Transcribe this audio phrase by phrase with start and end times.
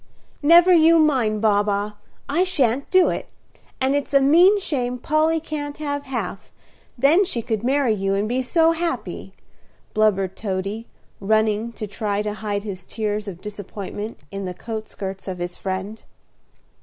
[0.41, 1.91] "Never you mind, Baa baa;
[2.27, 3.27] I shan't do it;
[3.79, 6.51] and it's a mean shame Polly can't have half;
[6.97, 9.31] then she could marry you and be so happy,"
[9.93, 10.87] blubbered Toady,
[11.19, 15.59] running to try to hide his tears of disappointment in the coat skirts of his
[15.59, 16.03] friend.